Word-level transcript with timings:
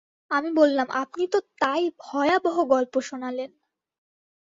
আমি 0.31 0.49
বললাম, 0.55 0.87
আপনি 1.01 1.23
তো 1.33 1.39
তাই 1.59 1.81
ভয়াবহ 1.99 2.57
গল্প 2.65 2.93
শোনালেন। 3.01 3.51